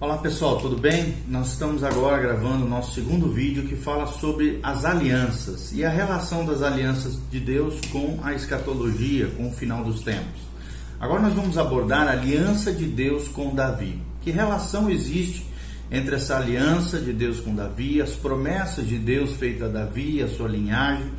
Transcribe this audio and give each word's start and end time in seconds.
Olá 0.00 0.16
pessoal, 0.16 0.56
tudo 0.56 0.78
bem? 0.78 1.14
Nós 1.28 1.48
estamos 1.48 1.84
agora 1.84 2.22
gravando 2.22 2.64
o 2.64 2.68
nosso 2.68 2.94
segundo 2.94 3.28
vídeo 3.28 3.66
que 3.66 3.76
fala 3.76 4.06
sobre 4.06 4.58
as 4.62 4.86
alianças 4.86 5.72
e 5.74 5.84
a 5.84 5.90
relação 5.90 6.46
das 6.46 6.62
alianças 6.62 7.18
de 7.30 7.38
Deus 7.38 7.78
com 7.92 8.18
a 8.22 8.32
escatologia, 8.32 9.26
com 9.36 9.48
o 9.48 9.52
final 9.52 9.84
dos 9.84 10.00
tempos. 10.00 10.40
Agora 10.98 11.20
nós 11.20 11.34
vamos 11.34 11.58
abordar 11.58 12.08
a 12.08 12.12
aliança 12.12 12.72
de 12.72 12.86
Deus 12.86 13.28
com 13.28 13.54
Davi. 13.54 14.00
Que 14.22 14.30
relação 14.30 14.88
existe 14.88 15.46
entre 15.90 16.14
essa 16.14 16.38
aliança 16.38 16.98
de 16.98 17.12
Deus 17.12 17.38
com 17.38 17.54
Davi, 17.54 18.00
as 18.00 18.12
promessas 18.12 18.88
de 18.88 18.96
Deus 18.96 19.34
feitas 19.34 19.68
a 19.68 19.70
Davi, 19.70 20.22
a 20.22 20.28
sua 20.28 20.48
linhagem, 20.48 21.10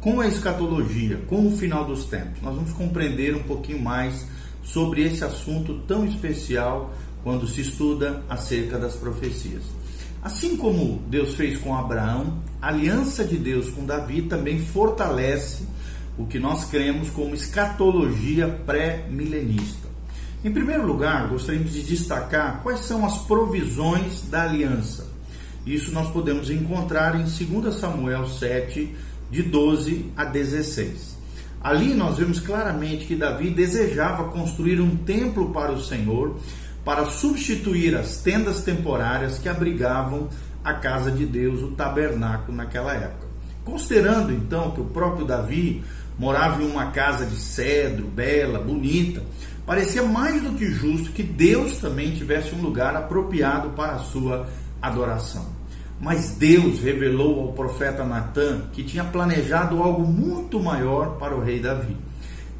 com 0.00 0.20
a 0.20 0.28
escatologia, 0.28 1.16
com 1.26 1.44
o 1.48 1.56
final 1.56 1.84
dos 1.84 2.04
tempos? 2.04 2.40
Nós 2.40 2.54
vamos 2.54 2.70
compreender 2.70 3.34
um 3.34 3.42
pouquinho 3.42 3.82
mais 3.82 4.24
sobre 4.62 5.02
esse 5.02 5.24
assunto 5.24 5.80
tão 5.88 6.06
especial 6.06 6.94
quando 7.22 7.46
se 7.46 7.60
estuda 7.60 8.22
acerca 8.28 8.78
das 8.78 8.94
profecias. 8.94 9.62
Assim 10.22 10.56
como 10.56 11.02
Deus 11.08 11.34
fez 11.34 11.58
com 11.58 11.76
Abraão, 11.76 12.38
a 12.60 12.68
aliança 12.68 13.24
de 13.24 13.36
Deus 13.36 13.70
com 13.70 13.84
Davi 13.84 14.22
também 14.22 14.58
fortalece 14.58 15.64
o 16.18 16.26
que 16.26 16.38
nós 16.38 16.64
cremos 16.64 17.10
como 17.10 17.34
escatologia 17.34 18.48
pré-milenista. 18.48 19.88
Em 20.44 20.52
primeiro 20.52 20.86
lugar, 20.86 21.28
gostaríamos 21.28 21.72
de 21.72 21.82
destacar 21.82 22.62
quais 22.62 22.80
são 22.80 23.04
as 23.06 23.18
provisões 23.18 24.22
da 24.28 24.42
aliança. 24.42 25.08
Isso 25.64 25.92
nós 25.92 26.10
podemos 26.10 26.50
encontrar 26.50 27.14
em 27.14 27.24
2 27.24 27.74
Samuel 27.74 28.26
7, 28.26 28.94
de 29.30 29.42
12 29.42 30.12
a 30.16 30.24
16. 30.24 31.18
Ali 31.60 31.92
nós 31.92 32.18
vemos 32.18 32.40
claramente 32.40 33.04
que 33.04 33.16
Davi 33.16 33.50
desejava 33.50 34.30
construir 34.30 34.80
um 34.80 34.96
templo 34.96 35.50
para 35.50 35.72
o 35.72 35.82
Senhor 35.82 36.36
para 36.88 37.04
substituir 37.04 37.94
as 37.94 38.22
tendas 38.22 38.62
temporárias 38.62 39.38
que 39.38 39.46
abrigavam 39.46 40.30
a 40.64 40.72
casa 40.72 41.10
de 41.10 41.26
Deus, 41.26 41.60
o 41.60 41.72
tabernáculo 41.72 42.56
naquela 42.56 42.94
época. 42.94 43.26
Considerando 43.62 44.32
então 44.32 44.70
que 44.70 44.80
o 44.80 44.86
próprio 44.86 45.26
Davi 45.26 45.84
morava 46.18 46.62
em 46.62 46.66
uma 46.66 46.86
casa 46.86 47.26
de 47.26 47.36
cedro, 47.36 48.06
bela, 48.06 48.58
bonita, 48.58 49.22
parecia 49.66 50.02
mais 50.02 50.40
do 50.40 50.52
que 50.52 50.64
justo 50.64 51.12
que 51.12 51.22
Deus 51.22 51.76
também 51.76 52.14
tivesse 52.14 52.54
um 52.54 52.62
lugar 52.62 52.96
apropriado 52.96 53.68
para 53.76 53.92
a 53.92 53.98
sua 53.98 54.48
adoração. 54.80 55.44
Mas 56.00 56.36
Deus 56.38 56.80
revelou 56.80 57.48
ao 57.48 57.52
profeta 57.52 58.02
Natan 58.02 58.62
que 58.72 58.82
tinha 58.82 59.04
planejado 59.04 59.82
algo 59.82 60.06
muito 60.06 60.58
maior 60.58 61.18
para 61.18 61.36
o 61.36 61.42
rei 61.42 61.60
Davi. 61.60 62.07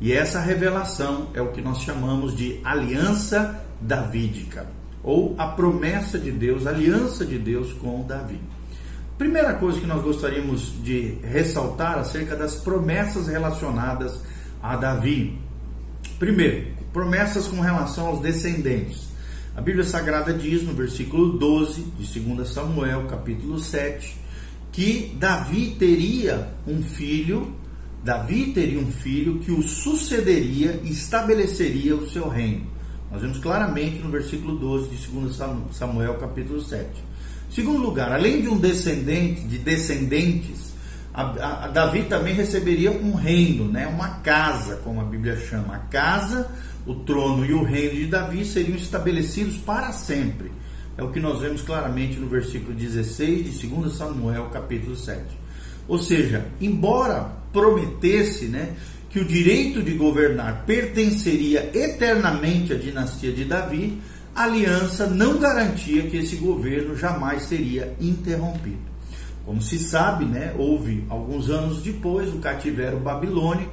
E 0.01 0.13
essa 0.13 0.41
revelação 0.41 1.31
é 1.35 1.43
o 1.43 1.53
que 1.53 1.61
nós 1.61 1.81
chamamos 1.81 2.37
de 2.37 2.61
aliança 2.65 3.63
davídica, 3.81 4.67
ou 5.03 5.35
a 5.39 5.47
promessa 5.47 6.19
de 6.19 6.31
Deus, 6.31 6.67
aliança 6.67 7.25
de 7.25 7.39
Deus 7.39 7.73
com 7.73 8.07
Davi. 8.07 8.41
Primeira 9.17 9.55
coisa 9.55 9.81
que 9.81 9.87
nós 9.87 10.03
gostaríamos 10.03 10.73
de 10.85 11.19
ressaltar 11.25 11.99
acerca 11.99 12.37
das 12.37 12.55
promessas 12.57 13.27
relacionadas 13.27 14.21
a 14.63 14.77
Davi. 14.77 15.37
Primeiro, 16.21 16.69
promessas 16.93 17.49
com 17.49 17.61
relação 17.61 18.07
aos 18.07 18.21
descendentes. 18.21 19.09
A 19.57 19.61
Bíblia 19.61 19.85
Sagrada 19.85 20.33
diz 20.33 20.63
no 20.63 20.73
versículo 20.73 21.37
12 21.37 21.83
de 21.99 22.21
2 22.21 22.49
Samuel, 22.49 23.07
capítulo 23.09 23.59
7, 23.59 24.17
que 24.71 25.17
Davi 25.19 25.75
teria 25.77 26.51
um 26.65 26.81
filho, 26.81 27.53
Davi 28.03 28.53
teria 28.53 28.79
um 28.79 28.91
filho 28.91 29.39
que 29.39 29.51
o 29.51 29.63
sucederia 29.63 30.81
e 30.85 30.91
estabeleceria 30.91 31.97
o 31.97 32.09
seu 32.09 32.29
reino. 32.29 32.67
Nós 33.11 33.23
vemos 33.23 33.39
claramente 33.39 33.99
no 33.99 34.11
versículo 34.11 34.57
12 34.57 34.89
de 34.91 35.07
2 35.09 35.37
Samuel, 35.73 36.15
capítulo 36.15 36.61
7. 36.61 36.87
Segundo 37.51 37.81
lugar, 37.81 38.13
além 38.13 38.43
de 38.43 38.49
um 38.49 38.59
descendente, 38.59 39.41
de 39.43 39.59
descendentes, 39.59 40.75
a, 41.13 41.23
a, 41.23 41.65
a 41.65 41.69
Davi 41.69 42.05
também 42.05 42.35
receberia 42.35 42.93
um 42.93 43.15
reino, 43.15 43.65
né? 43.65 43.87
uma 43.87 44.21
casa, 44.21 44.77
como 44.85 45.01
a 45.01 45.05
Bíblia 45.05 45.37
chama. 45.37 45.75
A 45.75 45.79
casa, 45.79 46.51
o 46.87 46.95
trono 46.95 47.45
e 47.45 47.53
o 47.53 47.65
reino 47.65 47.95
de 47.97 48.07
Davi 48.07 48.45
seriam 48.45 48.77
estabelecidos 48.77 49.57
para 49.57 49.91
sempre. 49.93 50.53
É 50.97 51.03
o 51.03 51.11
que 51.11 51.21
nós 51.21 51.41
vemos 51.41 51.63
claramente 51.63 52.19
no 52.19 52.29
versículo 52.29 52.75
16 52.75 53.61
de 53.61 53.67
2 53.67 53.93
Samuel, 53.95 54.51
capítulo 54.53 54.95
7. 54.95 55.38
Ou 55.89 55.99
seja, 55.99 56.47
embora 56.61 57.33
prometesse 57.53 58.45
né, 58.45 58.75
que 59.09 59.19
o 59.19 59.25
direito 59.25 59.83
de 59.83 59.95
governar 59.95 60.65
pertenceria 60.67 61.71
eternamente 61.75 62.75
à 62.75 62.77
dinastia 62.77 63.33
de 63.33 63.45
Davi, 63.47 63.99
a 64.35 64.45
aliança 64.45 65.07
não 65.07 65.39
garantia 65.39 66.03
que 66.03 66.19
esse 66.19 66.37
governo 66.37 66.95
jamais 66.95 67.45
seria 67.45 67.95
interrompido. 68.01 68.89
Como 69.45 69.63
se 69.63 69.79
sabe, 69.79 70.27
né, 70.27 70.55
houve 70.59 71.05
alguns 71.09 71.49
anos 71.49 71.83
depois 71.83 72.29
o 72.33 72.39
cativeiro 72.39 72.99
babilônico 72.99 73.73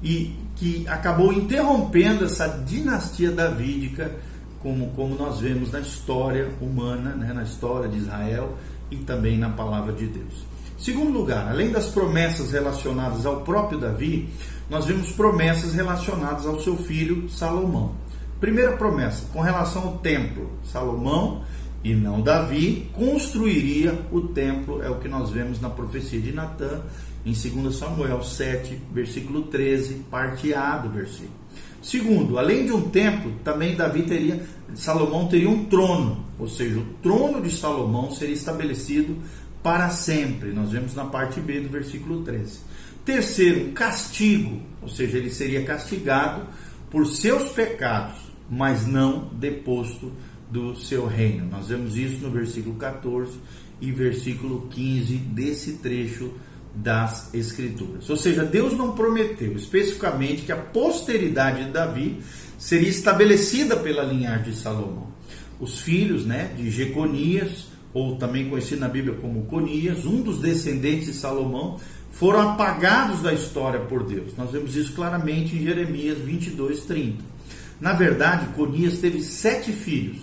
e 0.00 0.32
que 0.54 0.86
acabou 0.88 1.32
interrompendo 1.32 2.24
essa 2.24 2.46
dinastia 2.46 3.32
davídica, 3.32 4.12
como, 4.60 4.90
como 4.90 5.16
nós 5.16 5.40
vemos 5.40 5.72
na 5.72 5.80
história 5.80 6.48
humana, 6.60 7.10
né, 7.16 7.32
na 7.32 7.42
história 7.42 7.88
de 7.88 7.98
Israel 7.98 8.56
e 8.90 8.96
também 8.96 9.36
na 9.36 9.50
palavra 9.50 9.92
de 9.92 10.06
Deus. 10.06 10.46
Segundo 10.78 11.10
lugar, 11.10 11.48
além 11.48 11.72
das 11.72 11.88
promessas 11.88 12.52
relacionadas 12.52 13.26
ao 13.26 13.40
próprio 13.40 13.80
Davi, 13.80 14.28
nós 14.70 14.86
vemos 14.86 15.10
promessas 15.10 15.74
relacionadas 15.74 16.46
ao 16.46 16.60
seu 16.60 16.76
filho 16.76 17.28
Salomão. 17.28 17.96
Primeira 18.38 18.76
promessa, 18.76 19.26
com 19.32 19.40
relação 19.40 19.82
ao 19.82 19.98
templo, 19.98 20.48
Salomão 20.64 21.42
e 21.82 21.94
não 21.94 22.20
Davi 22.20 22.88
construiria 22.92 23.98
o 24.12 24.20
templo, 24.20 24.80
é 24.80 24.88
o 24.88 25.00
que 25.00 25.08
nós 25.08 25.30
vemos 25.30 25.60
na 25.60 25.68
profecia 25.68 26.20
de 26.20 26.30
Natã, 26.30 26.80
em 27.26 27.32
2 27.32 27.74
Samuel 27.74 28.22
7, 28.22 28.80
versículo 28.92 29.42
13, 29.42 30.04
parte 30.08 30.54
A 30.54 30.76
do 30.76 30.90
versículo. 30.90 31.32
Segundo, 31.82 32.38
além 32.38 32.66
de 32.66 32.72
um 32.72 32.82
templo, 32.82 33.32
também 33.42 33.74
Davi 33.74 34.02
teria, 34.02 34.44
Salomão 34.76 35.26
teria 35.26 35.50
um 35.50 35.64
trono, 35.64 36.24
ou 36.38 36.46
seja, 36.46 36.78
o 36.78 36.84
trono 37.02 37.42
de 37.42 37.50
Salomão 37.50 38.12
seria 38.12 38.34
estabelecido 38.34 39.16
para 39.62 39.90
sempre. 39.90 40.52
Nós 40.52 40.72
vemos 40.72 40.94
na 40.94 41.04
parte 41.04 41.40
B 41.40 41.60
do 41.60 41.68
versículo 41.68 42.22
13. 42.22 42.60
Terceiro, 43.04 43.72
castigo, 43.72 44.62
ou 44.82 44.88
seja, 44.88 45.16
ele 45.16 45.30
seria 45.30 45.64
castigado 45.64 46.42
por 46.90 47.06
seus 47.06 47.50
pecados, 47.50 48.18
mas 48.50 48.86
não 48.86 49.28
deposto 49.32 50.12
do 50.50 50.76
seu 50.76 51.06
reino. 51.06 51.46
Nós 51.46 51.68
vemos 51.68 51.96
isso 51.96 52.22
no 52.22 52.30
versículo 52.30 52.76
14 52.76 53.38
e 53.80 53.92
versículo 53.92 54.68
15 54.70 55.16
desse 55.16 55.74
trecho 55.74 56.32
das 56.74 57.32
Escrituras. 57.34 58.08
Ou 58.08 58.16
seja, 58.16 58.44
Deus 58.44 58.72
não 58.74 58.92
prometeu 58.92 59.56
especificamente 59.56 60.42
que 60.42 60.52
a 60.52 60.56
posteridade 60.56 61.64
de 61.64 61.70
Davi 61.70 62.20
seria 62.58 62.88
estabelecida 62.88 63.76
pela 63.76 64.02
linhagem 64.02 64.52
de 64.52 64.58
Salomão. 64.58 65.08
Os 65.60 65.80
filhos 65.80 66.24
né, 66.24 66.52
de 66.56 66.70
Jeconias, 66.70 67.67
ou 67.92 68.16
também 68.16 68.48
conhecido 68.48 68.80
na 68.80 68.88
Bíblia 68.88 69.16
como 69.20 69.44
Conias, 69.44 70.04
um 70.04 70.22
dos 70.22 70.40
descendentes 70.40 71.06
de 71.06 71.12
Salomão, 71.14 71.78
foram 72.12 72.50
apagados 72.50 73.22
da 73.22 73.32
história 73.32 73.80
por 73.80 74.04
Deus. 74.04 74.36
Nós 74.36 74.50
vemos 74.50 74.74
isso 74.76 74.92
claramente 74.92 75.54
em 75.54 75.62
Jeremias 75.62 76.18
22, 76.18 76.80
30. 76.80 77.22
Na 77.80 77.92
verdade, 77.92 78.48
Conias 78.54 78.98
teve 78.98 79.22
sete 79.22 79.72
filhos, 79.72 80.20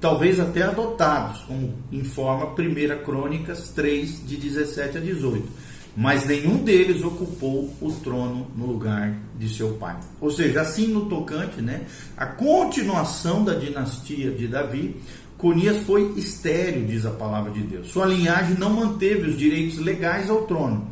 talvez 0.00 0.38
até 0.38 0.62
adotados, 0.62 1.40
como 1.42 1.74
informa 1.90 2.46
1 2.46 3.04
Crônicas 3.04 3.70
3, 3.70 4.26
de 4.26 4.36
17 4.36 4.98
a 4.98 5.00
18. 5.00 5.48
Mas 5.94 6.24
nenhum 6.24 6.56
deles 6.62 7.02
ocupou 7.04 7.70
o 7.80 7.92
trono 7.92 8.46
no 8.56 8.64
lugar 8.64 9.14
de 9.38 9.48
seu 9.48 9.74
pai. 9.74 9.96
Ou 10.20 10.30
seja, 10.30 10.62
assim 10.62 10.86
no 10.86 11.06
tocante, 11.06 11.60
né, 11.60 11.82
a 12.16 12.24
continuação 12.24 13.44
da 13.44 13.54
dinastia 13.54 14.30
de 14.30 14.48
Davi, 14.48 14.96
Conias 15.42 15.78
foi 15.78 16.14
estéreo, 16.16 16.86
diz 16.86 17.04
a 17.04 17.10
palavra 17.10 17.50
de 17.50 17.62
Deus. 17.62 17.88
Sua 17.90 18.06
linhagem 18.06 18.56
não 18.56 18.70
manteve 18.70 19.28
os 19.28 19.36
direitos 19.36 19.76
legais 19.76 20.30
ao 20.30 20.42
trono, 20.42 20.86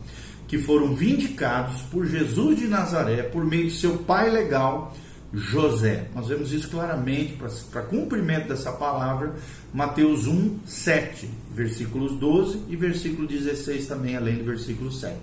que 0.48 0.58
foram 0.58 0.92
vindicados 0.92 1.82
por 1.82 2.04
Jesus 2.04 2.58
de 2.58 2.66
Nazaré 2.66 3.22
por 3.22 3.44
meio 3.44 3.68
de 3.68 3.76
seu 3.76 3.98
pai 3.98 4.28
legal, 4.28 4.92
José. 5.32 6.08
Nós 6.16 6.26
vemos 6.26 6.52
isso 6.52 6.68
claramente 6.68 7.38
para 7.70 7.82
cumprimento 7.82 8.48
dessa 8.48 8.72
palavra, 8.72 9.36
Mateus 9.72 10.26
1, 10.26 10.58
7, 10.66 11.30
versículos 11.54 12.16
12 12.16 12.62
e 12.68 12.74
versículo 12.74 13.28
16 13.28 13.86
também, 13.86 14.16
além 14.16 14.38
do 14.38 14.44
versículo 14.44 14.90
7. 14.90 15.14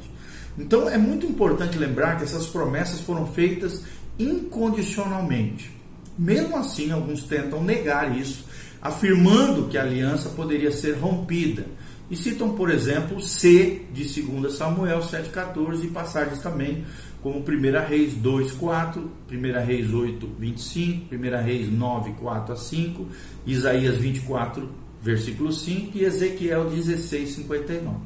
Então 0.57 0.87
é 0.87 0.97
muito 0.97 1.25
importante 1.25 1.77
lembrar 1.77 2.15
que 2.15 2.23
essas 2.23 2.45
promessas 2.45 3.01
foram 3.01 3.27
feitas 3.27 3.83
incondicionalmente. 4.17 5.76
Mesmo 6.17 6.57
assim, 6.57 6.91
alguns 6.91 7.23
tentam 7.23 7.63
negar 7.63 8.17
isso 8.17 8.45
afirmando 8.81 9.67
que 9.67 9.77
a 9.77 9.81
aliança 9.81 10.29
poderia 10.29 10.71
ser 10.71 10.93
rompida. 10.93 11.65
E 12.09 12.15
citam, 12.15 12.55
por 12.55 12.69
exemplo, 12.69 13.21
C 13.21 13.81
de 13.93 14.03
2 14.21 14.53
Samuel 14.53 14.99
7,14 14.99 15.83
e 15.83 15.87
passagens 15.87 16.39
também 16.39 16.85
como 17.21 17.39
1 17.39 17.87
Reis 17.87 18.13
2, 18.13 18.53
4, 18.53 19.11
1 19.29 19.65
Reis 19.65 19.93
8, 19.93 20.29
25, 20.39 21.15
1 21.15 21.43
Reis 21.43 21.71
9, 21.71 22.11
4 22.13 22.53
a 22.53 22.55
5, 22.55 23.07
Isaías 23.45 23.97
24, 23.97 24.69
versículo 25.01 25.51
5 25.51 25.97
e 25.97 26.03
Ezequiel 26.05 26.69
16, 26.69 27.29
59. 27.31 27.97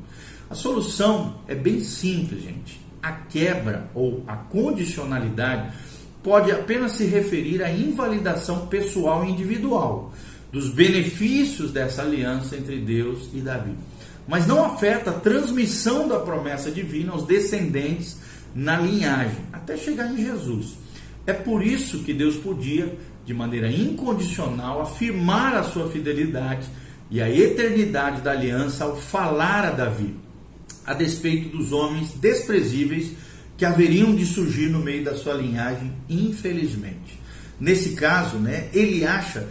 A 0.49 0.55
solução 0.55 1.35
é 1.47 1.53
bem 1.53 1.81
simples, 1.81 2.41
gente. 2.41 2.81
A 3.01 3.11
quebra 3.11 3.89
ou 3.93 4.23
a 4.27 4.35
condicionalidade 4.35 5.71
pode 6.23 6.51
apenas 6.51 6.93
se 6.93 7.05
referir 7.05 7.63
à 7.63 7.71
invalidação 7.71 8.67
pessoal 8.67 9.25
e 9.25 9.31
individual 9.31 10.13
dos 10.51 10.69
benefícios 10.69 11.71
dessa 11.71 12.01
aliança 12.01 12.55
entre 12.55 12.77
Deus 12.77 13.29
e 13.33 13.39
Davi, 13.39 13.73
mas 14.27 14.45
não 14.45 14.63
afeta 14.63 15.11
a 15.11 15.19
transmissão 15.19 16.07
da 16.07 16.19
promessa 16.19 16.69
divina 16.69 17.13
aos 17.13 17.25
descendentes 17.25 18.17
na 18.53 18.77
linhagem, 18.77 19.45
até 19.51 19.77
chegar 19.77 20.11
em 20.11 20.17
Jesus. 20.17 20.77
É 21.25 21.33
por 21.33 21.63
isso 21.65 22.03
que 22.03 22.13
Deus 22.13 22.35
podia, 22.35 22.97
de 23.25 23.33
maneira 23.33 23.71
incondicional, 23.71 24.81
afirmar 24.81 25.55
a 25.55 25.63
sua 25.63 25.89
fidelidade 25.89 26.67
e 27.09 27.21
a 27.21 27.29
eternidade 27.29 28.21
da 28.21 28.31
aliança 28.31 28.83
ao 28.83 28.97
falar 28.97 29.65
a 29.65 29.71
Davi, 29.71 30.15
a 30.85 30.93
despeito 30.93 31.55
dos 31.55 31.71
homens 31.71 32.11
desprezíveis 32.13 33.11
que 33.61 33.65
haveriam 33.65 34.15
de 34.15 34.25
surgir 34.25 34.69
no 34.69 34.79
meio 34.79 35.03
da 35.03 35.13
sua 35.13 35.35
linhagem, 35.35 35.93
infelizmente. 36.09 37.21
Nesse 37.59 37.91
caso, 37.91 38.37
né, 38.37 38.69
ele 38.73 39.05
acha 39.05 39.47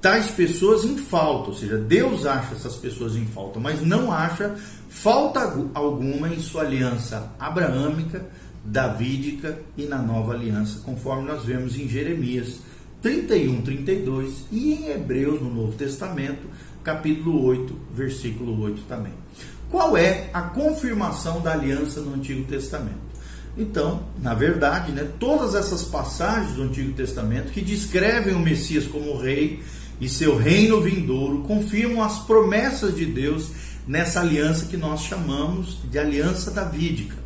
tais 0.00 0.32
pessoas 0.32 0.82
em 0.82 0.98
falta, 0.98 1.50
ou 1.50 1.54
seja, 1.54 1.78
Deus 1.78 2.26
acha 2.26 2.56
essas 2.56 2.74
pessoas 2.74 3.14
em 3.14 3.24
falta, 3.24 3.60
mas 3.60 3.80
não 3.80 4.10
acha 4.10 4.56
falta 4.88 5.56
alguma 5.74 6.26
em 6.28 6.40
sua 6.40 6.62
aliança 6.62 7.32
abraâmica, 7.38 8.26
davídica 8.64 9.60
e 9.76 9.84
na 9.84 9.98
nova 9.98 10.32
aliança, 10.32 10.80
conforme 10.80 11.28
nós 11.28 11.44
vemos 11.44 11.78
em 11.78 11.88
Jeremias 11.88 12.58
31, 13.00 13.62
32 13.62 14.44
e 14.50 14.72
em 14.72 14.90
Hebreus 14.90 15.40
no 15.40 15.54
Novo 15.54 15.76
Testamento, 15.76 16.48
capítulo 16.82 17.44
8, 17.44 17.78
versículo 17.94 18.60
8 18.60 18.82
também. 18.88 19.12
Qual 19.70 19.96
é 19.96 20.30
a 20.34 20.42
confirmação 20.42 21.40
da 21.40 21.52
aliança 21.52 22.00
no 22.00 22.14
Antigo 22.14 22.42
Testamento? 22.42 23.11
Então, 23.56 24.04
na 24.20 24.32
verdade, 24.32 24.92
né, 24.92 25.06
todas 25.18 25.54
essas 25.54 25.82
passagens 25.82 26.56
do 26.56 26.62
Antigo 26.62 26.92
Testamento 26.92 27.52
que 27.52 27.60
descrevem 27.60 28.34
o 28.34 28.40
Messias 28.40 28.86
como 28.86 29.18
rei 29.18 29.62
e 30.00 30.08
seu 30.08 30.36
reino 30.36 30.80
vindouro 30.80 31.42
confirmam 31.42 32.02
as 32.02 32.18
promessas 32.20 32.96
de 32.96 33.04
Deus 33.04 33.50
nessa 33.86 34.20
aliança 34.20 34.66
que 34.66 34.76
nós 34.76 35.02
chamamos 35.02 35.78
de 35.90 35.98
aliança 35.98 36.50
davídica. 36.50 37.16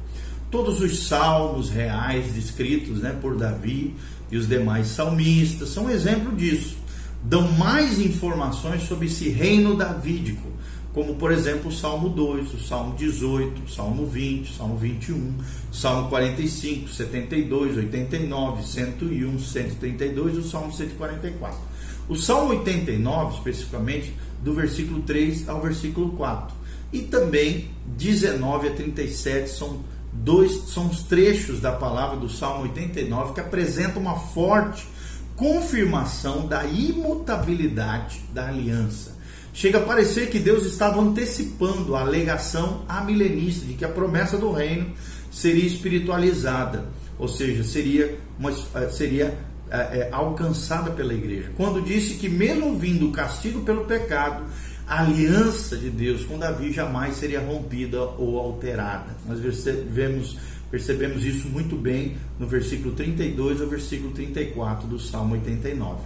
Todos 0.50 0.80
os 0.80 1.06
salmos 1.06 1.70
reais 1.70 2.32
descritos 2.32 3.00
né, 3.00 3.16
por 3.20 3.36
Davi 3.36 3.94
e 4.30 4.36
os 4.36 4.48
demais 4.48 4.88
salmistas 4.88 5.68
são 5.68 5.90
exemplo 5.90 6.34
disso. 6.34 6.76
Dão 7.22 7.50
mais 7.52 8.00
informações 8.00 8.82
sobre 8.82 9.06
esse 9.06 9.28
reino 9.28 9.76
davídico, 9.76 10.48
como 10.96 11.16
por 11.16 11.30
exemplo 11.30 11.68
o 11.68 11.72
Salmo 11.72 12.08
2, 12.08 12.54
o 12.54 12.58
Salmo 12.58 12.96
18, 12.96 13.64
o 13.64 13.68
Salmo 13.68 14.06
20, 14.06 14.50
o 14.50 14.54
Salmo 14.54 14.78
21, 14.78 15.34
o 15.70 15.74
Salmo 15.74 16.08
45, 16.08 16.88
72, 16.88 17.76
89, 17.76 18.66
101, 18.66 19.38
132 19.38 20.36
e 20.36 20.38
o 20.38 20.42
Salmo 20.42 20.72
144. 20.72 21.58
O 22.08 22.16
Salmo 22.16 22.52
89, 22.52 23.36
especificamente, 23.36 24.14
do 24.42 24.54
versículo 24.54 25.02
3 25.02 25.46
ao 25.50 25.60
versículo 25.60 26.12
4. 26.12 26.56
E 26.90 27.02
também 27.02 27.68
19 27.98 28.68
a 28.68 28.72
37 28.72 29.50
são 29.50 29.80
dois 30.14 30.70
são 30.70 30.86
os 30.86 31.02
trechos 31.02 31.60
da 31.60 31.72
palavra 31.72 32.16
do 32.16 32.30
Salmo 32.30 32.62
89 32.62 33.34
que 33.34 33.40
apresentam 33.40 34.00
uma 34.00 34.18
forte 34.18 34.88
confirmação 35.36 36.46
da 36.46 36.64
imutabilidade 36.64 38.22
da 38.32 38.48
aliança. 38.48 39.15
Chega 39.56 39.78
a 39.78 39.80
parecer 39.80 40.28
que 40.28 40.38
Deus 40.38 40.66
estava 40.66 41.00
antecipando 41.00 41.96
a 41.96 42.02
alegação 42.02 42.84
amilenista 42.86 43.64
de 43.64 43.72
que 43.72 43.86
a 43.86 43.88
promessa 43.88 44.36
do 44.36 44.52
reino 44.52 44.92
seria 45.32 45.64
espiritualizada, 45.64 46.84
ou 47.18 47.26
seja, 47.26 47.64
seria, 47.64 48.18
uma, 48.38 48.52
seria 48.90 49.34
é, 49.70 49.76
é, 49.78 50.08
alcançada 50.12 50.90
pela 50.90 51.14
igreja. 51.14 51.52
Quando 51.56 51.80
disse 51.80 52.16
que, 52.16 52.28
mesmo 52.28 52.76
vindo 52.76 53.08
o 53.08 53.12
castigo 53.12 53.62
pelo 53.62 53.86
pecado, 53.86 54.44
a 54.86 55.00
aliança 55.00 55.74
de 55.74 55.88
Deus 55.88 56.22
com 56.22 56.38
Davi 56.38 56.70
jamais 56.70 57.16
seria 57.16 57.40
rompida 57.40 58.02
ou 58.02 58.38
alterada. 58.38 59.16
Nós 59.26 59.40
percebemos, 59.40 60.36
percebemos 60.70 61.24
isso 61.24 61.48
muito 61.48 61.76
bem 61.76 62.18
no 62.38 62.46
versículo 62.46 62.94
32 62.94 63.62
ao 63.62 63.68
versículo 63.68 64.12
34 64.12 64.86
do 64.86 64.98
Salmo 64.98 65.32
89. 65.32 66.02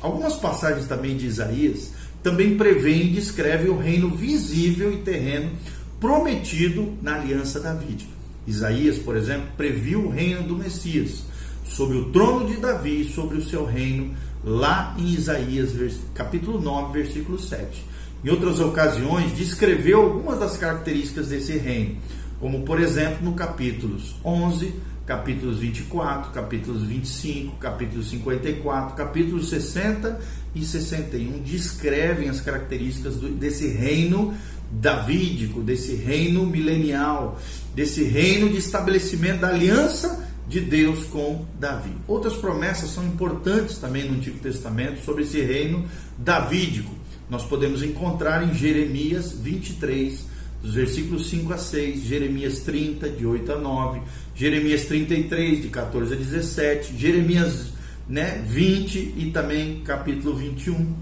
Algumas 0.00 0.36
passagens 0.36 0.88
também 0.88 1.18
de 1.18 1.26
Isaías 1.26 1.92
também 2.24 2.56
prevêem 2.56 3.08
e 3.08 3.10
descrevem 3.10 3.68
o 3.68 3.76
reino 3.76 4.08
visível 4.08 4.90
e 4.90 5.02
terreno 5.02 5.50
prometido 6.00 6.94
na 7.02 7.16
aliança 7.16 7.60
davídica. 7.60 8.10
Isaías, 8.46 8.98
por 8.98 9.14
exemplo, 9.14 9.48
previu 9.58 10.06
o 10.06 10.08
reino 10.08 10.42
do 10.42 10.56
Messias 10.56 11.22
sobre 11.66 11.98
o 11.98 12.10
trono 12.10 12.46
de 12.46 12.56
Davi 12.56 13.02
e 13.02 13.12
sobre 13.12 13.36
o 13.36 13.44
seu 13.44 13.66
reino, 13.66 14.14
lá 14.42 14.96
em 14.98 15.12
Isaías 15.12 15.72
capítulo 16.14 16.60
9, 16.60 16.98
versículo 16.98 17.38
7. 17.38 17.84
Em 18.24 18.30
outras 18.30 18.58
ocasiões, 18.58 19.36
descreveu 19.36 20.00
algumas 20.00 20.40
das 20.40 20.56
características 20.56 21.28
desse 21.28 21.58
reino, 21.58 21.96
como 22.40 22.62
por 22.62 22.80
exemplo 22.80 23.22
no 23.22 23.34
capítulos 23.34 24.16
11, 24.24 24.74
capítulos 25.06 25.58
24, 25.58 26.32
capítulos 26.32 26.82
25, 26.82 27.56
capítulos 27.56 28.08
54, 28.10 28.96
capítulos 28.96 29.50
60 29.50 30.18
e 30.54 30.64
61 30.64 31.42
descrevem 31.42 32.28
as 32.28 32.40
características 32.40 33.16
desse 33.16 33.68
reino 33.68 34.34
davídico, 34.70 35.60
desse 35.60 35.94
reino 35.94 36.46
milenial, 36.46 37.38
desse 37.74 38.02
reino 38.04 38.48
de 38.48 38.56
estabelecimento 38.56 39.40
da 39.40 39.48
aliança 39.48 40.24
de 40.48 40.60
Deus 40.60 41.04
com 41.04 41.44
Davi. 41.58 41.92
Outras 42.06 42.34
promessas 42.34 42.90
são 42.90 43.04
importantes 43.04 43.78
também 43.78 44.08
no 44.08 44.16
Antigo 44.16 44.38
Testamento 44.38 45.02
sobre 45.04 45.24
esse 45.24 45.40
reino 45.40 45.84
davídico. 46.18 46.94
Nós 47.28 47.44
podemos 47.44 47.82
encontrar 47.82 48.42
em 48.42 48.54
Jeremias 48.54 49.32
23, 49.32 50.26
dos 50.64 50.74
versículos 50.74 51.28
5 51.28 51.52
a 51.52 51.58
6, 51.58 52.04
Jeremias 52.04 52.60
30, 52.60 53.10
de 53.10 53.26
8 53.26 53.52
a 53.52 53.58
9, 53.58 54.00
Jeremias 54.34 54.86
33, 54.86 55.60
de 55.60 55.68
14 55.68 56.14
a 56.14 56.16
17, 56.16 56.96
Jeremias 56.96 57.66
né, 58.08 58.42
20 58.46 59.14
e 59.14 59.30
também 59.30 59.82
capítulo 59.84 60.34
21, 60.34 60.94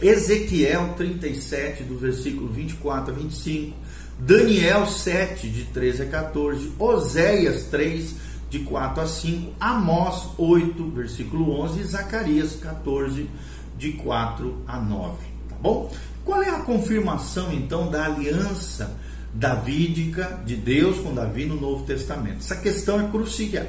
Ezequiel 0.00 0.94
37, 0.96 1.82
do 1.82 1.98
versículo 1.98 2.46
24 2.48 3.12
a 3.12 3.16
25, 3.16 3.76
Daniel 4.20 4.86
7, 4.86 5.48
de 5.48 5.64
13 5.64 6.02
a 6.02 6.06
14, 6.06 6.72
Oséias 6.78 7.64
3, 7.64 8.14
de 8.48 8.60
4 8.60 9.02
a 9.02 9.06
5, 9.06 9.52
Amós 9.58 10.28
8, 10.38 10.90
versículo 10.90 11.50
11 11.60 11.80
e 11.80 11.84
Zacarias 11.84 12.54
14, 12.54 13.28
de 13.76 13.92
4 13.94 14.62
a 14.68 14.78
9. 14.78 15.16
Tá 15.48 15.56
bom? 15.60 15.90
Qual 16.24 16.42
é 16.42 16.50
a 16.50 16.60
confirmação 16.60 17.52
então 17.52 17.90
da 17.90 18.04
aliança 18.04 18.96
davídica 19.34 20.40
de 20.44 20.56
Deus 20.56 20.98
com 20.98 21.14
Davi 21.14 21.46
no 21.46 21.60
Novo 21.60 21.84
Testamento? 21.84 22.38
Essa 22.38 22.56
questão 22.56 23.00
é 23.00 23.08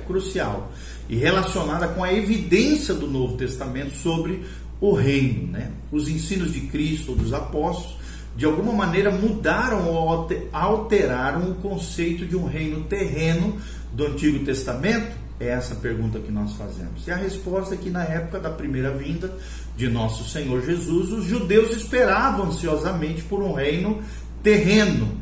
crucial 0.05 0.72
e 1.10 1.15
relacionada 1.15 1.88
com 1.88 2.03
a 2.03 2.13
evidência 2.13 2.93
do 2.93 3.07
Novo 3.07 3.38
Testamento 3.38 3.95
sobre 3.95 4.43
o 4.79 4.93
reino, 4.93 5.48
né? 5.48 5.72
Os 5.91 6.07
ensinos 6.07 6.51
de 6.51 6.62
Cristo, 6.62 7.13
dos 7.13 7.33
apóstolos, 7.33 7.98
de 8.36 8.45
alguma 8.45 8.74
maneira 8.74 9.12
mudaram 9.12 9.88
ou 9.88 10.27
alteraram 10.51 11.51
o 11.51 11.55
conceito 11.55 12.25
de 12.25 12.36
um 12.36 12.45
reino 12.45 12.83
terreno 12.83 13.57
do 13.91 14.05
Antigo 14.05 14.43
Testamento? 14.43 15.24
É 15.39 15.50
essa 15.50 15.75
pergunta 15.75 16.19
que 16.19 16.31
nós 16.31 16.53
fazemos. 16.53 17.07
E 17.07 17.12
a 17.12 17.15
resposta 17.15 17.75
é 17.75 17.77
que 17.77 17.89
na 17.89 18.03
época 18.03 18.39
da 18.39 18.50
primeira 18.50 18.91
vinda 18.91 19.36
de 19.75 19.89
nosso 19.89 20.30
Senhor 20.30 20.63
Jesus, 20.65 21.12
os 21.12 21.25
judeus 21.25 21.75
esperavam 21.75 22.48
ansiosamente 22.48 23.24
por 23.24 23.42
um 23.42 23.53
reino 23.53 24.01
terreno. 24.42 25.18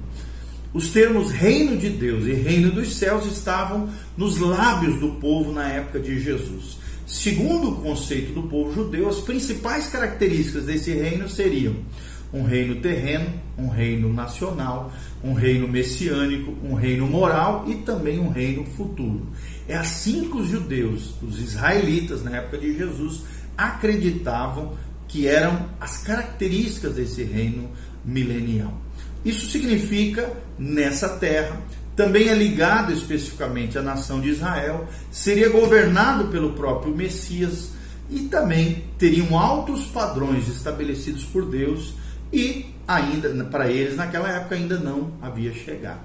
Os 0.73 0.89
termos 0.89 1.31
reino 1.31 1.77
de 1.77 1.89
Deus 1.89 2.25
e 2.25 2.33
reino 2.33 2.71
dos 2.71 2.95
céus 2.95 3.25
estavam 3.25 3.89
nos 4.15 4.37
lábios 4.37 4.99
do 4.99 5.13
povo 5.15 5.51
na 5.51 5.67
época 5.67 5.99
de 5.99 6.19
Jesus. 6.19 6.77
Segundo 7.05 7.69
o 7.69 7.75
conceito 7.81 8.31
do 8.31 8.43
povo 8.43 8.73
judeu, 8.73 9.09
as 9.09 9.19
principais 9.19 9.87
características 9.87 10.65
desse 10.65 10.93
reino 10.93 11.27
seriam 11.27 11.75
um 12.33 12.43
reino 12.43 12.75
terreno, 12.77 13.33
um 13.57 13.67
reino 13.67 14.11
nacional, 14.13 14.91
um 15.23 15.33
reino 15.33 15.67
messiânico, 15.67 16.55
um 16.63 16.73
reino 16.73 17.05
moral 17.05 17.65
e 17.67 17.75
também 17.75 18.19
um 18.19 18.29
reino 18.29 18.63
futuro. 18.63 19.27
É 19.67 19.75
assim 19.75 20.29
que 20.29 20.37
os 20.37 20.47
judeus, 20.47 21.13
os 21.21 21.39
israelitas 21.41 22.23
na 22.23 22.37
época 22.37 22.57
de 22.57 22.77
Jesus, 22.77 23.23
acreditavam 23.57 24.73
que 25.07 25.27
eram 25.27 25.69
as 25.79 25.97
características 25.99 26.95
desse 26.95 27.23
reino 27.23 27.69
milenial. 28.03 28.73
Isso 29.23 29.49
significa 29.49 30.31
nessa 30.57 31.09
terra, 31.17 31.61
também 31.95 32.29
é 32.29 32.33
ligado 32.33 32.91
especificamente 32.91 33.77
à 33.77 33.81
nação 33.81 34.19
de 34.21 34.29
Israel, 34.29 34.87
seria 35.11 35.49
governado 35.49 36.29
pelo 36.29 36.53
próprio 36.53 36.95
Messias 36.95 37.71
e 38.09 38.21
também 38.21 38.85
teriam 38.97 39.37
altos 39.37 39.85
padrões 39.85 40.47
estabelecidos 40.47 41.23
por 41.25 41.45
Deus 41.45 41.93
e 42.31 42.73
ainda 42.87 43.43
para 43.45 43.69
eles 43.69 43.95
naquela 43.95 44.29
época 44.29 44.55
ainda 44.55 44.79
não 44.79 45.11
havia 45.21 45.53
chegado. 45.53 46.01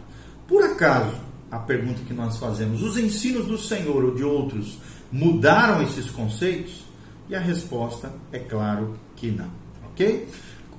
Por 0.47 0.63
acaso, 0.63 1.15
a 1.51 1.59
pergunta 1.59 2.03
que 2.07 2.13
nós 2.13 2.39
fazemos, 2.39 2.83
os 2.83 2.97
ensinos 2.97 3.47
do 3.47 3.59
Senhor 3.59 4.05
ou 4.05 4.15
de 4.15 4.23
outros 4.23 4.79
mudaram 5.11 5.83
esses 5.83 6.11
conceitos? 6.11 6.85
E 7.29 7.35
a 7.35 7.41
resposta 7.41 8.13
é 8.33 8.39
claro 8.39 8.97
que 9.17 9.31
não, 9.31 9.51
ok? 9.91 10.29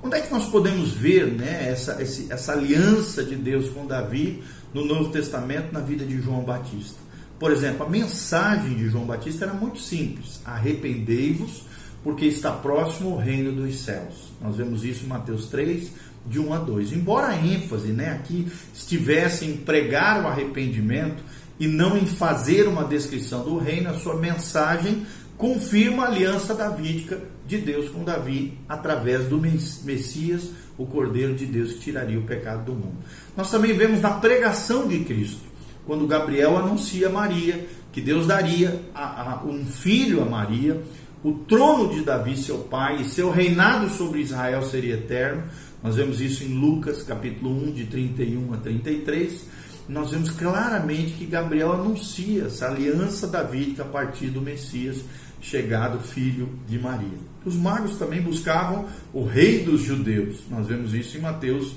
Onde 0.02 0.16
é 0.16 0.20
que 0.20 0.32
nós 0.32 0.46
podemos 0.48 0.92
ver 0.92 1.26
né, 1.26 1.68
essa, 1.70 2.00
essa 2.00 2.52
aliança 2.52 3.22
de 3.24 3.34
Deus 3.34 3.68
com 3.68 3.86
Davi 3.86 4.42
no 4.72 4.84
Novo 4.84 5.10
Testamento 5.10 5.72
na 5.72 5.80
vida 5.80 6.04
de 6.04 6.20
João 6.20 6.42
Batista? 6.42 6.98
Por 7.38 7.52
exemplo, 7.52 7.84
a 7.86 7.88
mensagem 7.88 8.76
de 8.76 8.88
João 8.88 9.04
Batista 9.04 9.44
era 9.44 9.54
muito 9.54 9.80
simples: 9.80 10.40
arrependei-vos, 10.44 11.64
porque 12.02 12.26
está 12.26 12.52
próximo 12.52 13.10
o 13.10 13.18
reino 13.18 13.52
dos 13.52 13.80
céus. 13.80 14.32
Nós 14.40 14.56
vemos 14.56 14.84
isso 14.84 15.04
em 15.04 15.08
Mateus 15.08 15.46
3, 15.46 15.92
de 16.26 16.38
1 16.38 16.52
a 16.52 16.58
2. 16.58 16.92
Embora 16.92 17.28
a 17.28 17.36
ênfase 17.36 17.88
né, 17.88 18.10
aqui 18.12 18.50
estivesse 18.72 19.44
em 19.44 19.56
pregar 19.56 20.22
o 20.22 20.28
arrependimento 20.28 21.22
e 21.58 21.66
não 21.66 21.96
em 21.96 22.06
fazer 22.06 22.68
uma 22.68 22.84
descrição 22.84 23.44
do 23.44 23.58
reino, 23.58 23.90
a 23.90 23.94
sua 23.94 24.16
mensagem 24.16 25.04
confirma 25.38 26.04
a 26.04 26.08
aliança 26.08 26.52
davídica 26.52 27.20
de 27.46 27.58
Deus 27.58 27.88
com 27.88 28.04
Davi 28.04 28.58
através 28.68 29.26
do 29.26 29.38
Messias, 29.38 30.50
o 30.76 30.84
Cordeiro 30.84 31.34
de 31.34 31.46
Deus 31.46 31.74
que 31.74 31.80
tiraria 31.80 32.18
o 32.18 32.24
pecado 32.24 32.64
do 32.64 32.72
mundo. 32.72 32.96
Nós 33.36 33.50
também 33.50 33.72
vemos 33.72 34.02
na 34.02 34.10
pregação 34.10 34.86
de 34.86 34.98
Cristo, 35.00 35.42
quando 35.86 36.06
Gabriel 36.06 36.56
anuncia 36.58 37.06
a 37.06 37.10
Maria 37.10 37.66
que 37.92 38.00
Deus 38.00 38.26
daria 38.26 38.80
a, 38.94 39.32
a, 39.32 39.44
um 39.44 39.64
filho 39.64 40.22
a 40.22 40.24
Maria, 40.24 40.80
o 41.22 41.32
trono 41.32 41.88
de 41.92 42.02
Davi, 42.02 42.36
seu 42.36 42.58
pai, 42.58 43.02
e 43.02 43.04
seu 43.04 43.30
reinado 43.30 43.88
sobre 43.90 44.20
Israel 44.20 44.62
seria 44.62 44.94
eterno. 44.94 45.44
Nós 45.82 45.96
vemos 45.96 46.20
isso 46.20 46.44
em 46.44 46.54
Lucas, 46.54 47.02
capítulo 47.02 47.50
1, 47.68 47.72
de 47.72 47.84
31 47.86 48.54
a 48.54 48.56
33. 48.58 49.46
Nós 49.88 50.10
vemos 50.10 50.30
claramente 50.30 51.14
que 51.14 51.24
Gabriel 51.24 51.72
anuncia 51.72 52.44
essa 52.44 52.68
aliança 52.68 53.26
davídica 53.26 53.82
a 53.82 53.86
partir 53.86 54.26
do 54.26 54.40
Messias, 54.40 54.98
chegado 55.40 56.00
filho 56.00 56.48
de 56.68 56.78
Maria. 56.78 57.18
Os 57.44 57.54
magos 57.54 57.96
também 57.96 58.20
buscavam 58.20 58.86
o 59.12 59.24
rei 59.24 59.64
dos 59.64 59.82
judeus. 59.82 60.40
Nós 60.50 60.66
vemos 60.66 60.92
isso 60.94 61.16
em 61.16 61.20
Mateus 61.20 61.74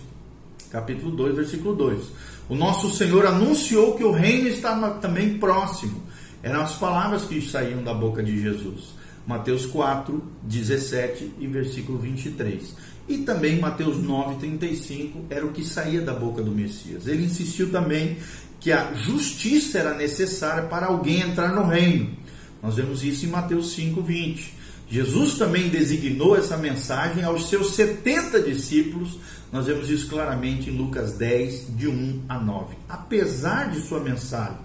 capítulo 0.72 1.12
2, 1.12 1.36
versículo 1.36 1.76
2. 1.76 2.04
O 2.50 2.56
nosso 2.56 2.90
Senhor 2.90 3.26
anunciou 3.26 3.96
que 3.96 4.04
o 4.04 4.12
reino 4.12 4.48
estava 4.48 4.92
também 4.92 5.38
próximo. 5.38 6.02
Eram 6.42 6.62
as 6.62 6.76
palavras 6.76 7.24
que 7.24 7.42
saíam 7.42 7.84
da 7.84 7.94
boca 7.94 8.24
de 8.24 8.42
Jesus. 8.42 8.94
Mateus 9.28 9.66
4, 9.68 10.24
17 10.44 11.34
e 11.40 11.48
versículo 11.48 12.00
23. 12.00 12.76
E 13.08 13.20
também 13.20 13.60
Mateus 13.60 13.98
9, 13.98 14.36
35 14.40 15.26
era 15.30 15.46
o 15.46 15.52
que 15.52 15.64
saía 15.64 16.02
da 16.02 16.14
boca 16.14 16.42
do 16.42 16.52
Messias. 16.52 17.08
Ele 17.08 17.26
insistiu 17.26 17.70
também 17.70 18.18
que 18.60 18.72
a 18.72 18.94
justiça 18.94 19.80
era 19.80 19.96
necessária 19.96 20.64
para 20.64 20.88
alguém 20.88 21.22
entrar 21.22 21.54
no 21.54 21.66
reino. 21.66 22.16
Nós 22.62 22.76
vemos 22.76 23.04
isso 23.04 23.26
em 23.26 23.30
Mateus 23.30 23.74
5, 23.74 24.02
20. 24.02 24.54
Jesus 24.90 25.36
também 25.36 25.70
designou 25.70 26.36
essa 26.36 26.58
mensagem 26.58 27.24
aos 27.24 27.50
seus 27.50 27.76
70 27.76 28.42
discípulos. 28.42 29.18
Nós 29.52 29.66
vemos 29.66 29.90
isso 29.90 30.08
claramente 30.08 30.70
em 30.70 30.78
Lucas 30.78 31.14
10, 31.14 31.78
de 31.78 31.88
1 31.88 32.24
a 32.28 32.40
9. 32.40 32.76
Apesar 32.90 33.72
de 33.72 33.80
sua 33.82 34.02
mensagem 34.02 34.58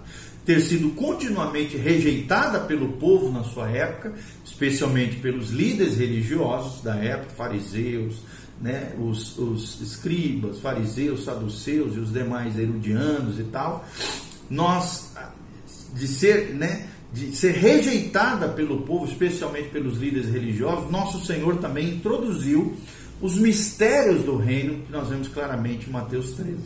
ter 0.45 0.61
sido 0.61 0.91
continuamente 0.91 1.75
rejeitada 1.75 2.61
pelo 2.61 2.93
povo 2.93 3.29
na 3.29 3.43
sua 3.43 3.69
época, 3.69 4.13
especialmente 4.45 5.17
pelos 5.17 5.49
líderes 5.49 5.97
religiosos 5.97 6.81
da 6.81 6.95
época, 6.95 7.33
fariseus, 7.35 8.21
né, 8.61 8.93
os, 8.97 9.37
os 9.37 9.81
escribas, 9.81 10.59
fariseus, 10.59 11.25
saduceus 11.25 11.95
e 11.97 11.99
os 11.99 12.13
demais 12.13 12.57
erudianos 12.57 13.39
e 13.39 13.43
tal, 13.43 13.85
nós 14.49 15.13
de 15.93 16.07
ser, 16.07 16.53
né, 16.53 16.87
de 17.13 17.35
ser 17.35 17.53
rejeitada 17.53 18.49
pelo 18.49 18.81
povo, 18.81 19.05
especialmente 19.05 19.69
pelos 19.69 19.97
líderes 19.97 20.29
religiosos, 20.29 20.91
nosso 20.91 21.25
Senhor 21.25 21.57
também 21.57 21.89
introduziu 21.89 22.75
os 23.21 23.37
mistérios 23.37 24.23
do 24.23 24.37
reino, 24.37 24.83
que 24.85 24.91
nós 24.91 25.09
vemos 25.09 25.27
claramente 25.27 25.89
em 25.89 25.91
Mateus 25.91 26.31
13 26.33 26.57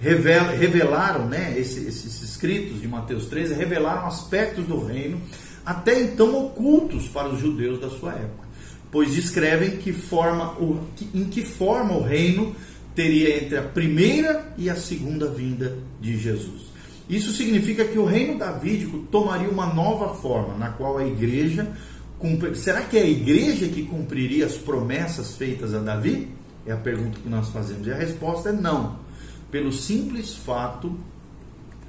revelaram, 0.00 1.26
né, 1.26 1.54
esses, 1.58 1.86
esses 1.86 2.22
escritos 2.22 2.80
de 2.80 2.88
Mateus 2.88 3.26
13, 3.26 3.54
revelaram 3.54 4.06
aspectos 4.06 4.66
do 4.66 4.82
reino 4.84 5.20
até 5.64 6.00
então 6.00 6.46
ocultos 6.46 7.06
para 7.08 7.28
os 7.28 7.38
judeus 7.38 7.78
da 7.78 7.90
sua 7.90 8.14
época, 8.14 8.48
pois 8.90 9.14
descrevem 9.14 9.76
que 9.76 9.92
forma 9.92 10.52
o, 10.58 10.80
em 11.14 11.24
que 11.24 11.44
forma 11.44 11.92
o 11.92 12.02
reino 12.02 12.56
teria 12.94 13.36
entre 13.36 13.58
a 13.58 13.62
primeira 13.62 14.52
e 14.56 14.70
a 14.70 14.74
segunda 14.74 15.28
vinda 15.28 15.76
de 16.00 16.16
Jesus. 16.16 16.69
Isso 17.10 17.32
significa 17.32 17.84
que 17.84 17.98
o 17.98 18.04
reino 18.04 18.38
davídico 18.38 19.00
tomaria 19.10 19.50
uma 19.50 19.66
nova 19.66 20.14
forma, 20.14 20.56
na 20.56 20.70
qual 20.70 20.96
a 20.96 21.04
igreja 21.04 21.70
cumpre... 22.18 22.54
será 22.54 22.82
que 22.82 22.96
é 22.96 23.02
a 23.02 23.08
igreja 23.08 23.68
que 23.68 23.82
cumpriria 23.82 24.46
as 24.46 24.54
promessas 24.54 25.36
feitas 25.36 25.74
a 25.74 25.80
Davi? 25.80 26.28
É 26.64 26.72
a 26.72 26.76
pergunta 26.76 27.18
que 27.20 27.28
nós 27.28 27.48
fazemos. 27.48 27.86
E 27.86 27.92
a 27.92 27.96
resposta 27.96 28.50
é 28.50 28.52
não 28.52 29.10
pelo 29.50 29.72
simples 29.72 30.34
fato 30.34 30.98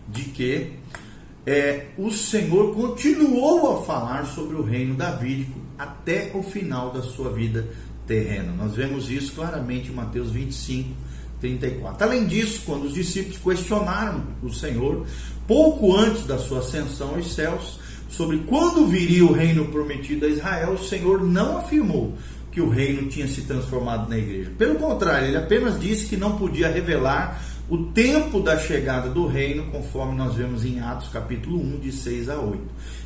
de 0.08 0.24
que 0.24 0.74
é, 1.46 1.88
o 1.98 2.12
Senhor 2.12 2.74
continuou 2.74 3.78
a 3.78 3.84
falar 3.84 4.26
sobre 4.26 4.56
o 4.56 4.64
reino 4.64 4.96
davídico 4.96 5.60
até 5.78 6.32
o 6.34 6.44
final 6.44 6.92
da 6.92 7.02
sua 7.02 7.32
vida 7.32 7.68
terrena. 8.06 8.52
Nós 8.52 8.76
vemos 8.76 9.10
isso 9.10 9.34
claramente 9.34 9.90
em 9.90 9.94
Mateus 9.94 10.32
25, 10.32 10.90
34. 11.42 12.06
Além 12.06 12.26
disso, 12.26 12.62
quando 12.66 12.86
os 12.86 12.94
discípulos 12.94 13.40
questionaram 13.40 14.24
o 14.42 14.50
Senhor, 14.50 15.06
pouco 15.48 15.98
antes 15.98 16.26
da 16.26 16.38
sua 16.38 16.60
ascensão 16.60 17.16
aos 17.16 17.34
céus, 17.34 17.80
sobre 18.08 18.38
quando 18.40 18.88
viria 18.88 19.26
o 19.26 19.34
reino 19.34 19.66
prometido 19.66 20.26
a 20.26 20.30
Israel, 20.30 20.74
o 20.74 20.84
Senhor 20.84 21.24
não 21.24 21.58
afirmou 21.58 22.14
que 22.52 22.62
o 22.62 22.70
reino 22.70 23.08
tinha 23.08 23.28
se 23.28 23.42
transformado 23.42 24.10
na 24.10 24.18
igreja. 24.18 24.52
Pelo 24.58 24.76
contrário, 24.76 25.30
ele 25.30 25.38
apenas 25.38 25.80
disse 25.80 26.06
que 26.06 26.18
não 26.18 26.38
podia 26.38 26.68
revelar 26.68 27.42
o 27.70 27.78
tempo 27.78 28.42
da 28.42 28.58
chegada 28.58 29.10
do 29.10 29.26
reino, 29.26 29.72
conforme 29.72 30.14
nós 30.18 30.36
vemos 30.36 30.66
em 30.66 30.82
Atos 30.82 31.08
capítulo 31.08 31.58
1, 31.58 31.80
de 31.80 31.92
6 31.94 32.30
a 32.30 32.38
8. 32.38 32.60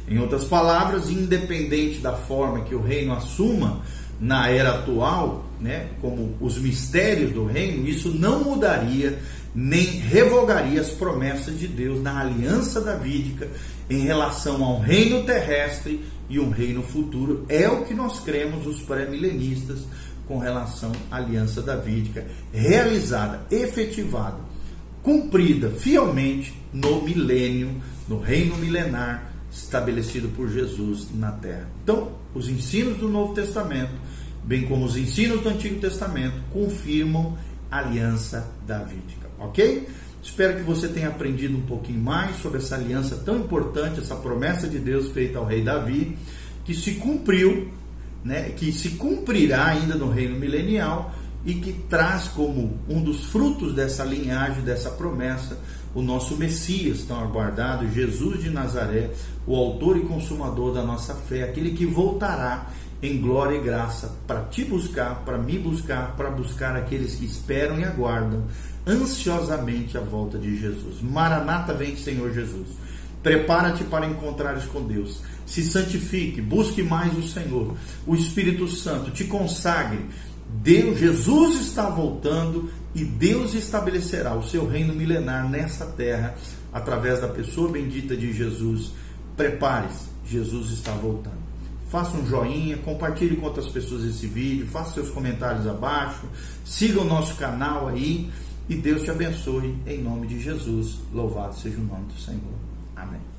Em 0.09 0.17
outras 0.17 0.45
palavras, 0.45 1.11
independente 1.11 1.99
da 1.99 2.13
forma 2.13 2.61
que 2.61 2.73
o 2.73 2.81
reino 2.81 3.13
assuma 3.13 3.81
na 4.19 4.49
era 4.49 4.71
atual, 4.71 5.44
né, 5.59 5.87
como 6.01 6.35
os 6.39 6.57
mistérios 6.57 7.31
do 7.31 7.45
reino, 7.45 7.87
isso 7.87 8.09
não 8.09 8.43
mudaria 8.43 9.19
nem 9.53 9.85
revogaria 9.85 10.81
as 10.81 10.89
promessas 10.89 11.57
de 11.57 11.67
Deus 11.67 12.03
na 12.03 12.19
aliança 12.19 12.81
davídica 12.81 13.47
em 13.89 13.99
relação 13.99 14.61
a 14.61 14.73
um 14.75 14.81
reino 14.81 15.23
terrestre 15.23 16.03
e 16.29 16.37
um 16.39 16.49
reino 16.49 16.83
futuro. 16.83 17.45
É 17.47 17.69
o 17.69 17.85
que 17.85 17.93
nós 17.93 18.19
cremos, 18.19 18.67
os 18.67 18.81
pré-milenistas, 18.81 19.79
com 20.27 20.39
relação 20.39 20.91
à 21.09 21.17
aliança 21.17 21.61
davídica, 21.61 22.25
realizada, 22.51 23.45
efetivada 23.49 24.55
cumprida 25.05 25.69
fielmente 25.69 26.59
no 26.73 27.03
milênio, 27.03 27.79
no 28.09 28.19
reino 28.19 28.57
milenar 28.57 29.31
estabelecido 29.51 30.27
por 30.29 30.49
Jesus 30.49 31.07
na 31.13 31.31
terra. 31.31 31.69
Então, 31.83 32.11
os 32.33 32.49
ensinos 32.49 32.97
do 32.97 33.07
Novo 33.07 33.35
Testamento, 33.35 33.93
bem 34.45 34.65
como 34.67 34.85
os 34.85 34.95
ensinos 34.95 35.41
do 35.41 35.49
Antigo 35.49 35.79
Testamento, 35.79 36.35
confirmam 36.51 37.37
a 37.69 37.79
aliança 37.79 38.47
davídica, 38.65 39.27
ok? 39.39 39.87
Espero 40.21 40.57
que 40.57 40.63
você 40.63 40.87
tenha 40.87 41.09
aprendido 41.09 41.57
um 41.57 41.61
pouquinho 41.61 41.99
mais 41.99 42.37
sobre 42.37 42.59
essa 42.59 42.75
aliança 42.75 43.15
tão 43.17 43.37
importante, 43.37 43.99
essa 43.99 44.15
promessa 44.15 44.67
de 44.67 44.79
Deus 44.79 45.09
feita 45.11 45.39
ao 45.39 45.45
rei 45.45 45.63
Davi, 45.63 46.17
que 46.63 46.73
se 46.73 46.95
cumpriu, 46.95 47.71
né, 48.23 48.49
que 48.55 48.71
se 48.71 48.91
cumprirá 48.91 49.67
ainda 49.67 49.95
no 49.95 50.09
reino 50.09 50.39
milenial 50.39 51.13
e 51.45 51.53
que 51.55 51.73
traz 51.73 52.27
como 52.27 52.79
um 52.89 53.01
dos 53.01 53.25
frutos 53.25 53.75
dessa 53.75 54.03
linhagem, 54.03 54.63
dessa 54.63 54.89
promessa, 54.89 55.59
o 55.93 56.01
nosso 56.01 56.35
Messias 56.35 57.03
tão 57.03 57.19
aguardado, 57.19 57.89
Jesus 57.91 58.43
de 58.43 58.49
Nazaré, 58.49 59.11
o 59.45 59.55
autor 59.55 59.95
e 59.95 60.01
consumador 60.01 60.73
da 60.73 60.83
nossa 60.83 61.13
fé, 61.13 61.43
aquele 61.43 61.71
que 61.71 61.85
voltará 61.85 62.71
em 63.01 63.19
glória 63.19 63.57
e 63.57 63.61
graça 63.61 64.15
para 64.25 64.41
te 64.43 64.63
buscar, 64.63 65.23
para 65.25 65.37
me 65.37 65.57
buscar, 65.59 66.15
para 66.15 66.29
buscar 66.29 66.75
aqueles 66.75 67.15
que 67.15 67.25
esperam 67.25 67.79
e 67.79 67.83
aguardam 67.83 68.43
ansiosamente 68.87 69.97
a 69.97 70.01
volta 70.01 70.37
de 70.37 70.57
Jesus. 70.57 71.01
Maranata 71.01 71.73
vem, 71.73 71.95
Senhor 71.97 72.33
Jesus. 72.33 72.67
Prepara-te 73.21 73.83
para 73.83 74.05
encontrares 74.05 74.65
com 74.65 74.83
Deus. 74.83 75.21
Se 75.45 75.63
santifique, 75.63 76.41
busque 76.41 76.83
mais 76.83 77.17
o 77.17 77.23
Senhor. 77.23 77.75
O 78.05 78.15
Espírito 78.15 78.67
Santo 78.67 79.11
te 79.11 79.23
consagre 79.25 80.05
Deus, 80.47 80.99
Jesus 80.99 81.61
está 81.61 81.89
voltando 81.89 82.69
e 82.93 83.03
Deus 83.03 83.53
estabelecerá 83.53 84.35
o 84.35 84.43
seu 84.43 84.67
reino 84.67 84.93
milenar 84.93 85.49
nessa 85.49 85.85
terra 85.85 86.35
através 86.71 87.19
da 87.19 87.27
pessoa 87.27 87.69
bendita 87.69 88.15
de 88.15 88.31
Jesus. 88.31 88.91
Prepare-se, 89.35 90.07
Jesus 90.25 90.71
está 90.71 90.91
voltando. 90.91 91.44
Faça 91.89 92.17
um 92.17 92.25
joinha, 92.25 92.77
compartilhe 92.77 93.35
com 93.35 93.45
outras 93.45 93.67
pessoas 93.67 94.03
esse 94.03 94.27
vídeo, 94.27 94.67
faça 94.67 94.95
seus 94.95 95.09
comentários 95.09 95.67
abaixo, 95.67 96.25
siga 96.63 97.01
o 97.01 97.05
nosso 97.05 97.35
canal 97.35 97.87
aí 97.87 98.31
e 98.67 98.75
Deus 98.75 99.03
te 99.03 99.11
abençoe 99.11 99.77
em 99.85 100.01
nome 100.01 100.27
de 100.27 100.41
Jesus. 100.41 100.99
Louvado 101.13 101.55
seja 101.55 101.77
o 101.77 101.83
nome 101.83 102.05
do 102.05 102.19
Senhor. 102.19 102.55
Amém. 102.95 103.34